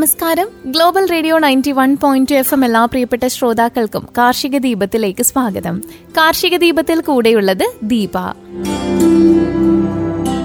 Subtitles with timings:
[0.00, 0.48] നമസ്കാരം.
[0.66, 5.82] Global radio ninety one point F M എല്ലാ പ്രിയപ്പെട്ട ശ്രോതാക്കൾക്കും കാർഷിക ദീപത്തിലേക്ക് സ്വാഗതം.
[6.16, 8.18] കാർഷിക ദീപത്തിൽ കൂടെയുള്ളത് ദീപ.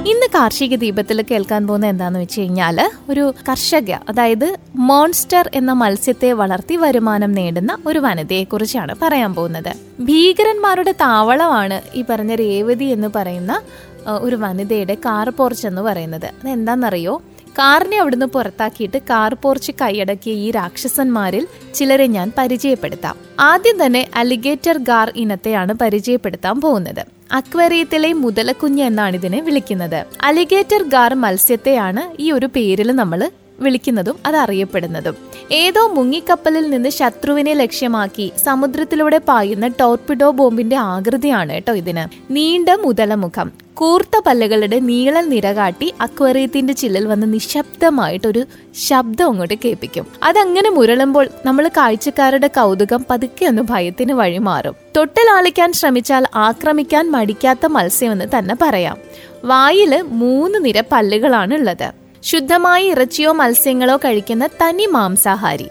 [0.07, 6.75] ഇന്ന് കാർഷിക ദീപത്തിൽ കേൾക്കാൻ പോകുന്ന എന്താന്ന് വെച്ച് കഴിഞ്ഞാൽ ഒരു കർഷക അതായത് മോൺസ്റ്റർ എന്ന മത്സ്യത്തെ വളർത്തി
[6.75, 10.03] വരുമാനം നേടുന്ന ഒരു വനിതയെ കുറിച്ചാണ് പറയാൻ പോകുന്നത്.
[10.03, 13.61] ഭീകരന്മാരുടെ താവളമാണ് ഈ പറഞ്ഞ രേവതി എന്ന് പറയുന്ന
[14.07, 16.25] ഒരു വനിതയുടെ കാർ പോർച്ച് എന്ന് പറയുന്നത്.
[16.25, 17.21] അത് എന്താണെന്നറിയോ
[17.59, 23.15] കാറിനെ അവിടുന്ന് പുറത്താക്കിയിട്ട് കാർ പോർച്ച് കൈയടക്കിയ ഈ രാക്ഷസന്മാരിൽ ചിലരെ ഞാൻ പരിചയപ്പെടുത്താം.
[23.39, 27.03] ആദ്യം തന്നെ അലിഗേറ്റർ ഗാർ ഇനത്തെയാണ് പരിചയപ്പെടുത്താൻ പോകുന്നത്.
[27.31, 30.05] അക്വേറിയത്തിലെ മുതലക്കുഞ്ഞ് എന്നാണ് ഇതിനെ വിളിക്കുന്നത്.
[30.21, 35.15] അലിഗേറ്റർ ഗാർ മത്സ്യത്തെയാണ് ഈ ഒരു പേരിൽ നമ്മൾ വിളിക്കുന്നതും അത് അറിയപ്പെടുന്നതും.
[35.51, 42.33] ഏതോ മുങ്ങിക്കപ്പലിൽ നിന്ന് ശത്രുവിനെ ലക്ഷ്യമാക്കി സമുദ്രത്തിലൂടെ പായുന്ന ടോർപിഡോ ബോംബിന്റെ ആകൃതിയാണ് കേട്ടോ ഇതിന്.
[42.33, 43.51] നീണ്ട മുതലമുഖം.
[43.73, 48.45] കൂർത്ത പല്ലുകളുടെ നീളൽ നിര കാട്ടി അക്വറിയത്തിന്റെ ചില്ലിൽ വന്ന് നിശബ്ദമായിട്ടൊരു
[48.87, 50.07] ശബ്ദം അങ്ങോട്ട് കേൾപ്പിക്കും.
[50.23, 58.55] അതങ്ങനെ മുരളുമ്പോൾ നമ്മൾ കാഴ്ചക്കാരുടെ കൗതുകം പതുക്കെ ഒന്ന് ഭയത്തിന് വഴിമാറും തൊട്ടിലാളിക്കാൻ ശ്രമിച്ചാൽ ആക്രമിക്കാൻ മടിക്കാത്ത മത്സ്യമെന്ന് തന്നെ
[58.61, 58.97] പറയാം.
[59.43, 62.04] വായിൽ മൂന്ന് നിര പല്ലുകളാണ് ഉള്ളത്.
[62.25, 65.67] ശുദ്ധമായ ഇറച്ചിയോ മത്സ്യങ്ങളോ കഴിക്കുന്ന തനി മാംസാഹാരി.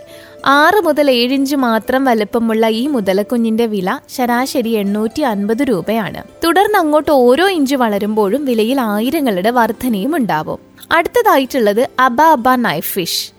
[0.46, 6.22] ആറ് മുതൽ ഏഴിഞ്ച് മാത്രം വലുപ്പമുള്ള ഈ മുതലക്കുഞ്ഞിന്റെ വില ശരാശരി എണ്ണൂറ്റി അൻപത് രൂപയാണ്.
[6.44, 10.58] തുടർന്ന് അങ്ങോട്ട് ഓരോ ഇഞ്ച് വളരുമ്പോഴും വിലയിൽ ആയിരങ്ങളുടെ വർധനയും ഉണ്ടാവും.
[10.92, 13.32] അടുത്തതായിട്ടുള്ളത് അബ അബ നൈഫ് ഫിഷ്.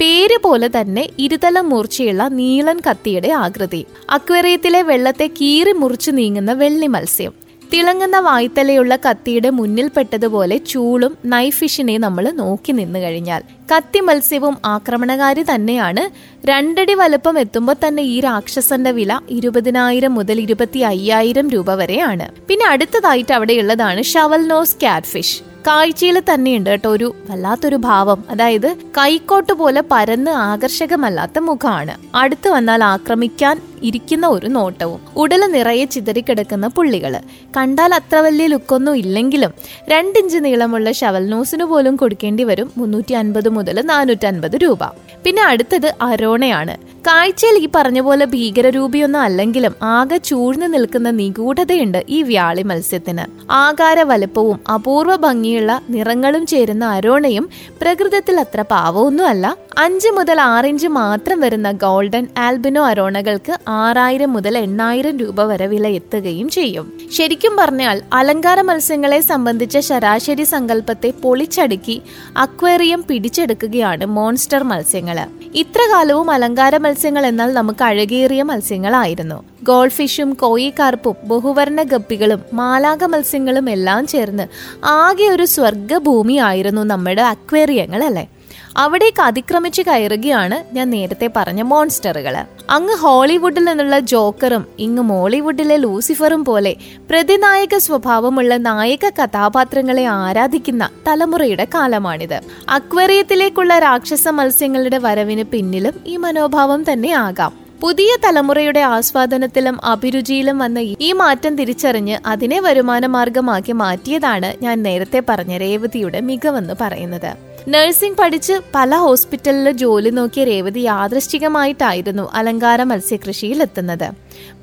[0.00, 3.86] പേര് പോലെ തന്നെ ഇരുതല മൂർച്ചയുള്ള നീളൻ കത്തിയുടെ ആകൃതി.
[4.10, 7.49] അക്വേറിയത്തിലെ വെള്ളത്തെ കീറി മുറിച്ചു നീങ്ങുന്ന വെള്ളി മത്സ്യം.
[7.72, 13.42] തിളങ്ങുന്ന വായ്ത്തലയുള്ള കത്തിയുടെ മുന്നിൽപ്പെട്ടതുപോലെ ചൂളും നൈഫിഷിനെ നമ്മൾ നോക്കി നിന്നു കഴിഞ്ഞാൽ
[13.72, 16.04] കത്തി മത്സ്യവും ആക്രമണകാരി തന്നെയാണ്.
[16.46, 22.28] രണ്ടടി വലുപ്പം എത്തുമ്പോൾ തന്നെ ഈ രാക്ഷസന്റെ വില ഇരുപതിനായിരം മുതൽ ഇരുപത്തി അയ്യായിരം രൂപ വരെയാണ്.
[22.48, 28.24] പിന്നെ അടുത്തതായിട്ട് അവിടെയുള്ളതാണ് ഷവൽ നോസ് കാറ്റ്ഫിഷ് കാഴ്ചയിൽ തന്നെയുണ്ട് കേട്ടോ ഒരു വല്ലാത്തൊരു ഭാവം.
[28.30, 31.94] അതായത് കൈക്കോട്ട് പോലെ പരന്ന് ആകർഷകമല്ലാത്ത മുഖമാണ്.
[32.14, 35.00] അടുത്ത് വന്നാൽ ആക്രമിക്കാൻ ഇരിക്കുന്ന ഒരു നോട്ടവും.
[35.16, 37.16] ഉടൽ നിറയെ ചിതറിക്കിടക്കുന്ന പുള്ളികൾ
[37.56, 39.52] കണ്ടാൽ അത്ര വലിയ ലുക്കൊന്നും ഇല്ലെങ്കിലും
[39.88, 44.84] രണ്ടിഞ്ച് നീളമുള്ള ഷവൽ നോസിന് പോലും കൊടുക്കേണ്ടി വരും മുന്നൂറ്റി അൻപത് മുതൽ നാനൂറ്റി അൻപത് രൂപ.
[45.24, 46.76] പിന്നെ അടുത്തത് അരോണയാണ്.
[47.06, 53.52] കാഴ്ചയിൽ ഈ പറഞ്ഞ പോലെ ഭീകരരൂപിയൊന്നും അല്ലെങ്കിലും ആകെ ചൂഴ്ന്നു നിൽക്കുന്ന നിഗൂഢതയുണ്ട് ഈ വ്യാളി മത്സ്യത്തിന്.
[53.52, 55.16] ആകാര വലുപ്പവും അപൂർവ
[55.50, 57.44] ഭംഗിയുള്ള നിറങ്ങളും ചേരുന്ന അരോണയും
[57.80, 59.46] പ്രകൃതത്തിൽ അത്ര പാവമൊന്നുമല്ല.
[59.78, 66.48] അഞ്ച് മുതൽ ആറിഞ്ച് മാത്രം വരുന്ന ഗോൾഡൻ ആൽബിനോ അരോണകൾക്ക് ആറായിരം മുതൽ എണ്ണായിരം രൂപ വരെ വില എത്തുകയും
[66.56, 66.86] ചെയ്യും.
[67.16, 71.96] ശരിക്കും പറഞ്ഞാൽ അലങ്കാര മത്സ്യങ്ങളെ സംബന്ധിച്ച ശരാശരി സങ്കല്പത്തെ പൊളിച്ചടുക്കി
[72.36, 75.20] അക്വേറിയം പിടിച്ചെടുക്കുകയാണ് മോൺസ്റ്റർ മത്സ്യങ്ങൾ.
[75.54, 79.38] ഇത്ര കാലവും അലങ്കാര മത്സ്യങ്ങൾ എന്നാൽ നമുക്ക് അഴകേറിയ മത്സ്യങ്ങളായിരുന്നു.
[79.62, 84.46] ഗോൾഡ് ഫിഷും കോയിക്കാർപ്പും ബഹുവർണ ഗപ്പികളും മാലാക മത്സ്യങ്ങളും എല്ലാം ചേർന്ന്
[84.84, 88.28] ആകെ ഒരു സ്വർഗഭൂമിയായിരുന്നു നമ്മുടെ അക്വേറിയങ്ങൾ അല്ലേ?
[88.76, 92.36] അവിടേക്ക് അതിക്രമിച്ച് കയറുകയാണ് ഞാൻ നേരത്തെ പറഞ്ഞ മോൺസ്റ്ററുകൾ.
[92.70, 96.76] അങ്ങ് ഹോളിവുഡിൽ നിന്നുള്ള ജോക്കറും ഇങ്ങ് മോളിവുഡിലെ ലൂസിഫറും പോലെ
[97.10, 102.40] പ്രതിനായക സ്വഭാവമുള്ള നായക കഥാപാത്രങ്ങളെ ആരാധിക്കുന്ന തലമുറയുടെ കാലമാണിത്.
[102.68, 107.69] അക്വേറിയത്തിലേക്കുള്ള രാക്ഷസ മത്സ്യങ്ങളുടെ വരവിന് പിന്നിലും ഈ മനോഭാവം തന്നെ ആകാം.
[107.82, 115.56] പുതിയ തലമുറയുടെ ആസ്വാദനത്തിലും അഭിരുചിയിലും വന്ന ഈ മാറ്റം തിരിച്ചറിഞ്ഞ് അതിനെ വരുമാന മാർഗമാക്കി മാറ്റിയതാണ് ഞാൻ നേരത്തെ പറഞ്ഞ
[115.56, 117.30] രേവതിയുടെ മികവെന്ന് പറയുന്നത്.
[117.68, 124.08] നഴ്സിംഗ് പഠിച്ച് പല ഹോസ്പിറ്റലിൽ ജോലി നോക്കിയ രേവതി യാദൃശ്ചികമായിട്ടായിരുന്നു അലങ്കാര മത്സ്യകൃഷിയിൽ എത്തുന്നത്.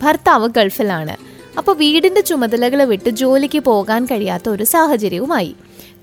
[0.03, 1.17] ഭർത്താവ് ഗൾഫിലാണ്.
[1.57, 5.55] അപ്പോൾ വീടിന്റെ ചുമതലകൾ വിട്ട് ജോലിക്ക് പോകാൻ കഴിയാത്ത ഒരു സാഹചര്യവുമായി.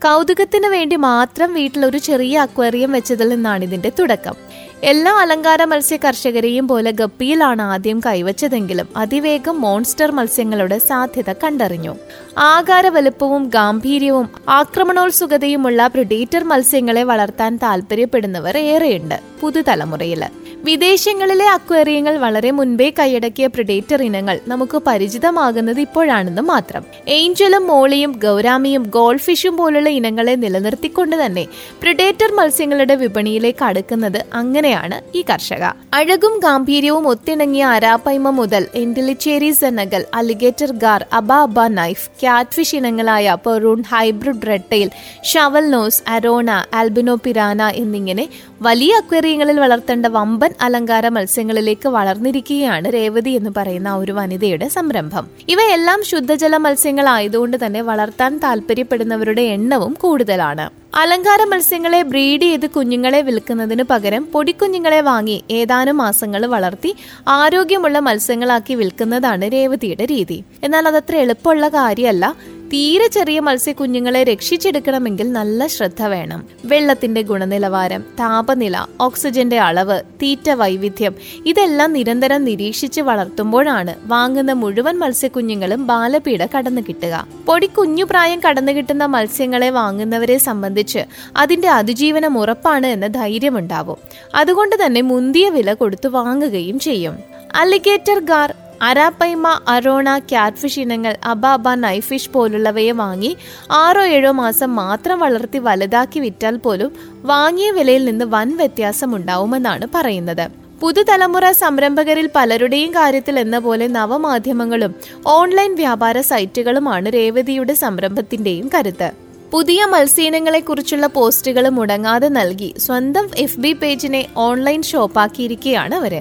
[0.04, 4.34] കൗതുകത്തിന് വേണ്ടി മാത്രം വീട്ടിൽ ഒരു ചെറിയ അക്വേറിയം വെച്ചതിൽ നിന്നാണ് ഇതിന്റെ തുടക്കം.
[4.82, 11.96] എല്ലാ അലങ്കാര മത്സ്യ കർഷകരെയും പോലെ ഗപ്പിയിലാണ് ആദ്യം കൈവച്ചതെങ്കിലും അതിവേഗം മോൺസ്റ്റർ മത്സ്യങ്ങളുടെ സാധ്യത കണ്ടറിഞ്ഞു.
[12.38, 20.24] ആകാര വലുപ്പവും ഗാംഭീര്യവും ആക്രമണോത്സുകതയുമുള്ള പ്രിഡേറ്റർ മത്സ്യങ്ങളെ വളർത്താൻ താല്പര്യപ്പെടുന്നവർ ഏറെയുണ്ട് പുതുതലമുറയിൽ.
[20.64, 26.84] വിദേശങ്ങളിലെ അക്വേറിയങ്ങൾ വളരെ മുൻപേ കൈയടക്കിയ പ്രിഡേറ്റർ ഇനങ്ങൾ നമുക്ക് പരിചിതമാകുന്നത് ഇപ്പോഴാണെന്ന് മാത്രം.
[27.08, 31.46] ഏഞ്ചലും മോളിയും ഗൗരാമിയും ഗോൾഫിഷും പോലുള്ള ഇനങ്ങളെ നിലനിർത്തിക്കൊണ്ട് തന്നെ
[31.80, 34.26] പ്രിഡേറ്റർ മത്സ്യങ്ങളുടെ വിപണിയിലേക്ക് അടുക്കുന്നത്
[34.64, 35.64] അങ്ങനെയാണ് ഈ കർഷക.
[35.94, 43.80] അഴകും ഗാംഭീര്യവും ഒത്തിണങ്ങിയ അരാപ്പൈമ മുതൽ എൻഡിലിച്ചേരി Senegal alligator gar aba aba knife catfish ഇനങ്ങളായ പെറൂൺ
[43.90, 44.88] hybrid red tail
[45.32, 48.24] shovel nose arowana albino piranha എന്നിങ്ങനെ
[48.62, 55.26] വലിയ അക്വേറിയങ്ങളിൽ വളർത്തേണ്ട വമ്പൻ അലങ്കാര മത്സ്യങ്ങളിലേക്ക് വളർന്നിരിക്കുകയാണ് രേവതി എന്ന് പറയുന്ന ഒരു വനിതയുടെ സംരംഭം.
[55.48, 60.70] ഇവയെല്ലാം ശുദ്ധജല മത്സ്യങ്ങളായതുകൊണ്ട് തന്നെ വളർത്താൻ താല്പര്യപ്പെടുന്നവരുടെ എണ്ണവും കൂടുതലാണ്.
[60.94, 66.94] അലങ്കാര മത്സ്യങ്ങളെ ബ്രീഡ് ചെയ്ത് കുഞ്ഞുങ്ങളെ വിൽക്കുന്നതിന് പകരം പൊടിക്കുഞ്ഞുങ്ങളെ വാങ്ങി ഏതാനും മാസങ്ങൾ വളർത്തി
[67.28, 70.44] ആരോഗ്യമുള്ള മത്സ്യങ്ങളാക്കി വിൽക്കുന്നതാണ് രേവതിയുടെ രീതി.
[70.64, 72.34] എന്നാൽ അതത്ര എളുപ്പമുള്ള കാര്യമല്ല.
[72.72, 76.44] തീരെ ചെറിയ മത്സ്യക്കുഞ്ഞുങ്ങളെ രക്ഷിച്ചെടുക്കണമെങ്കിൽ നല്ല ശ്രദ്ധ വേണം.
[76.64, 81.14] വെള്ളത്തിന്റെ ഗുണനിലവാരം താപനില ഓക്സിജന്റെ അളവ് തീറ്റ വൈവിധ്യം
[81.46, 87.26] ഇതെല്ലാം നിരന്തരം നിരീക്ഷിച്ച് വളർത്തുമ്പോഴാണ് വാങ്ങുന്ന മുഴുവൻ മത്സ്യക്കുഞ്ഞുങ്ങളും ബാലപീഠ കടന്നു കിട്ടുക.
[87.46, 91.04] പൊടി കുഞ്ഞുപ്രായം കടന്നു കിട്ടുന്ന മത്സ്യങ്ങളെ വാങ്ങുന്നവരെ സംബന്ധിച്ച്
[91.36, 93.96] അതിന്റെ അതിജീവനം ഉറപ്പാണ് എന്ന ധൈര്യമുണ്ടാവും.
[94.34, 97.16] അതുകൊണ്ട് തന്നെ മുന്തിയ വില കൊടുത്തു വാങ്ങുകയും ചെയ്യും.
[97.54, 103.30] Alligator gar arapaima arowana catfish ഇനങ്ങൾ അബാബ നൈഫിഷ് പോലുള്ളവയെ വാങ്ങി
[103.70, 106.90] ആറോ ഏഴോ മാസം മാത്രം വളർത്തി വലുതാക്കി വിറ്റാൽ പോലും
[107.22, 110.46] വാങ്ങിയ വിലയിൽ നിന്ന് വൻ വ്യത്യാസം ഉണ്ടാവുമെന്നാണ് പറയുന്നത്.
[110.80, 114.94] പുതുതലമുറ സംരംഭകരിൽ പലരുടെയും കാര്യത്തിൽ എന്ന പോലെ നവമാധ്യമങ്ങളും
[115.26, 119.23] ഓൺലൈൻ വ്യാപാര സൈറ്റുകളുമാണ് രേവതിയുടെ സംരംഭത്തിന്റെയും കരുത്ത്.
[119.54, 126.14] പുതിയ മത്സ്യനങ്ങളെക്കുറിച്ചുള്ള പോസ്റ്റുകൾ മുടങ്ങാതെ നൽകി സ്വന്തം എഫ് ബി പേജിനെ ഓൺലൈൻ ഷോപ്പാക്കിയിരിക്കുകയാണ് അവർ.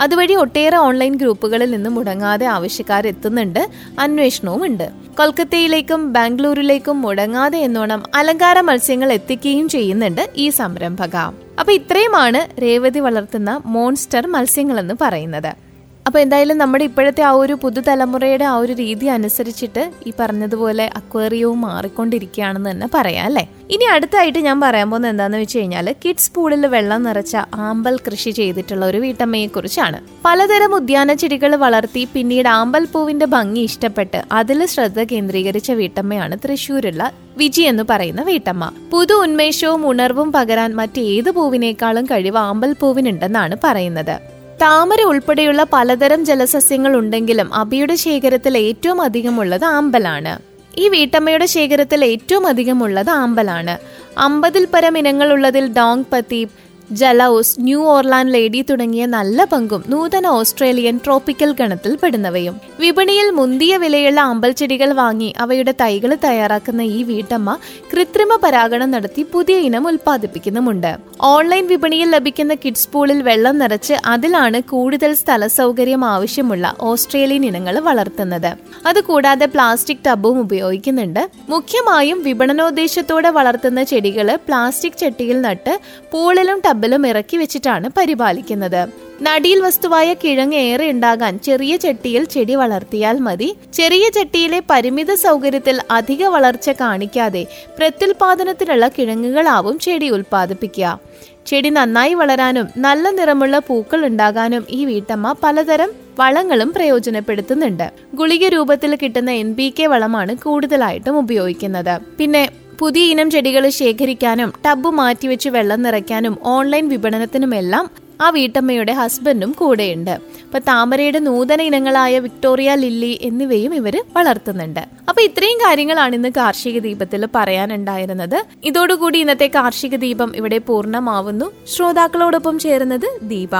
[0.00, 4.86] അതുവഴി ഒട്ടേറെ ഓൺലൈൻ ഗ്രൂപ്പുകളിൽ നിന്ന് മുടങ്ങാതെ ആവശ്യക്കാർ എത്തുന്നുണ്ട് അന്വേഷണവും ഉണ്ട്
[5.18, 11.16] കൊൽക്കത്തയിലേക്കും ബാംഗ്ലൂരിലേക്കും മുടങ്ങാതെ എന്നോണം അലങ്കാര മത്സ്യങ്ങൾ എത്തിക്കുകയും ചെയ്യുന്നുണ്ട് ഈ സംരംഭക.
[11.60, 15.67] അപ്പൊ ഇത്രയുമാണ് രേവതി വളർത്തുന്ന മോൺസ്റ്റർ മത്സ്യങ്ങളെന്ന് പറയുന്നത്.
[16.08, 22.70] അപ്പൊ എന്തായാലും നമ്മുടെ ഇപ്പോഴത്തെ ആ ഒരു പുതുതലമുറയുടെ ആ ഒരു രീതി അനുസരിച്ചിട്ട് ഈ പറഞ്ഞതുപോലെ അക്വേറിയവും മാറിക്കൊണ്ടിരിക്കുകയാണെന്ന്
[22.70, 23.42] തന്നെ പറയാം അല്ലെ?
[23.70, 28.86] ഇനി അടുത്തായിട്ട് ഞാൻ പറയാൻ പോകുന്നത് എന്താണെന്ന് വെച്ച് കഴിഞ്ഞാൽ കിഡ്സ് പൂളിൽ വെള്ളം നിറച്ച ആമ്പൽ കൃഷി ചെയ്തിട്ടുള്ള
[28.86, 29.98] ഒരു വീട്ടമ്മയെക്കുറിച്ചാണ്.
[30.24, 37.62] പലതരം ഉദ്യാന ചെടികൾ വളർത്തി പിന്നീട് ആമ്പൽ പൂവിന്റെ ഭംഗി ഇഷ്ടപ്പെട്ട് അതിൽ ശ്രദ്ധ കേന്ദ്രീകരിച്ച വീട്ടമ്മയാണ് തൃശ്ശൂരുള്ള വിജി
[37.62, 38.72] എന്ന് പറയുന്ന വീട്ടമ്മ.
[38.90, 44.37] പുതു ഉന്മേഷവും ഉണർവും പകരാൻ മറ്റേത് പൂവിനേക്കാളും കഴിവ് ആമ്പൽ പൂവിനുണ്ടെന്നാണ് പറയുന്നത്.
[44.62, 50.32] താമര ഉൾപ്പെടെയുള്ള പലതരം ജലസസ്യങ്ങൾ ഉണ്ടെങ്കിലും അബിയുടെ ശേഖരത്തിൽ ഏറ്റവും അധികമുള്ളത് ആമ്പലാണ്.
[50.78, 53.74] ഈ വീട്ടമ്മയുടെ ശേഖരത്തിൽ ഏറ്റവും അധികമുള്ളത് ആമ്പലാണ്.
[54.18, 56.56] അമ്പതിൽ പരം ഇനങ്ങളുള്ളതിൽ ഡോങ് പത്തീപ്
[56.90, 62.60] ജലൌസ് ന്യൂ ഓർലാൻഡ് ലേഡി തുടങ്ങിയ നല്ല പങ്കും നൂതന ഓസ്ട്രേലിയൻ ട്രോപ്പിക്കൽ ഗണത്തിൽ പെടുന്നവയും.
[62.80, 67.56] വിപണിയിൽ മുന്തിയ വിലയുള്ള അമ്പൽ ചെടികൾ വാങ്ങി അവയുടെ തൈകൾ തയ്യാറാക്കുന്ന ഈ വീട്ടമ്മ
[67.92, 70.96] കൃത്രിമ പരാഗണം നടത്തി പുതിയ ഇനം ഉൽപ്പാദിപ്പിക്കുന്നുമുണ്ട്.
[71.20, 78.56] ഓൺലൈൻ വിപണിയിൽ ലഭിക്കുന്ന കിഡ്സ് പൂളിൽ വെള്ളം നിറച്ച് അതിലാണ് കൂടുതൽ സ്ഥല സൗകര്യം ആവശ്യമുള്ള ഓസ്ട്രേലിയൻ ഇനങ്ങൾ വളർത്തുന്നത്.
[78.86, 81.30] അതുകൂടാതെ പ്ലാസ്റ്റിക് ടബും ഉപയോഗിക്കുന്നുണ്ട്.
[81.48, 85.80] മുഖ്യമായും വിപണനോദ്ദേശത്തോടെ വളർത്തുന്ന ചെടികൾ പ്ലാസ്റ്റിക് ചട്ടിയിൽ നട്ട്
[86.12, 88.82] പൂളിലും ടബിലും ഇറക്കി വെച്ചിട്ടാണ് പരിപാലിക്കുന്നത്.
[89.22, 93.48] നടിയിൽ വസ്തുവായ കിഴങ്ങ് ഏറെ ഉണ്ടാകാൻ ചെറിയ ചട്ടിയിൽ ചെടി വളർത്തിയാൽ മതി.
[93.74, 97.46] ചെറിയ ചട്ടിയിലെ പരിമിത സൗകര്യത്തിൽ അധിക വളർച്ച കാണിക്കാതെ
[97.78, 101.00] പ്രത്യുൽപാദനത്തിനുള്ള കിഴങ്ങുകളാവും ചെടി ഉൽപ്പാദിപ്പിക്കുക.
[101.46, 107.92] ചെടി നന്നായി വളരാനും നല്ല നിറമുള്ള പൂക്കൾ ഉണ്ടാകാനും ഈ വീട്ടമ്മ പലതരം വളങ്ങളും പ്രയോജനപ്പെടുത്തുന്നുണ്ട്.
[108.14, 111.94] ഗുളിക രൂപത്തിൽ കിട്ടുന്ന എൻ കെ വളമാണ് കൂടുതലായിട്ടും ഉപയോഗിക്കുന്നത്.
[112.18, 117.90] പിന്നെ പുതിയ ഇനം ചെടികൾ ശേഖരിക്കാനും ടബ് മാറ്റിവെച്ച് വെള്ളം നിറയ്ക്കാനും ഓൺലൈൻ വിപണനത്തിനുമെല്ലാം
[118.20, 120.10] ആ വീട്ടമ്മയുടെ ഹസ്ബൻഡും കൂടെയുണ്ട്.
[120.10, 124.80] അപ്പൊ താമരയുടെ നൂതന ഇനങ്ങളായ വിക്ടോറിയ ലില്ലി എന്നിവയും ഇവർ വളർത്തുന്നുണ്ട്.
[125.08, 128.38] അപ്പൊ ഇത്രയും കാര്യങ്ങളാണ് ഇന്ന് കാർഷിക ദീപത്തിൽ പറയാനുണ്ടായിരുന്നത്.
[128.64, 131.52] ഇതോടുകൂടി ഇന്നത്തെ കാർഷിക ദീപം ഇവിടെ പൂർണമാവുന്നു.
[131.74, 133.54] ശ്രോതാക്കളോടൊപ്പം ചേരുന്നത് ദീപ.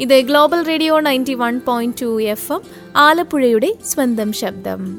[0.00, 2.62] ഇത് global radio ninety one point two F M
[2.96, 4.98] ആലപ്പുഴയുടെ സ്വന്തം ശബ്ദം.